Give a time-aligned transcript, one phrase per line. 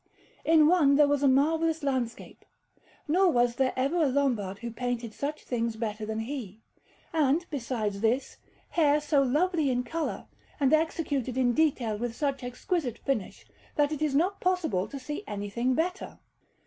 [0.43, 2.43] In one there was a marvellous landscape,
[3.07, 6.59] nor was there ever a Lombard who painted such things better than he;
[7.13, 8.37] and, besides this,
[8.69, 10.25] hair so lovely in colour,
[10.59, 13.45] and executed in detail with such exquisite finish,
[13.75, 16.17] that it is not possible to see anything better.